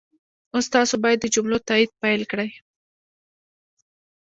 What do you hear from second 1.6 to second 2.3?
تایید پيل